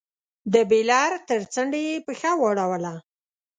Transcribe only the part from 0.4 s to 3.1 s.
د بېلر تر څنډې يې پښه واړوله.